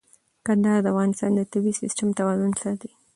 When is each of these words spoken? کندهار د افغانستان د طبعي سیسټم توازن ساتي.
کندهار 0.45 0.79
د 0.83 0.87
افغانستان 0.93 1.31
د 1.35 1.41
طبعي 1.51 1.73
سیسټم 1.81 2.09
توازن 2.19 2.51
ساتي. 2.63 2.91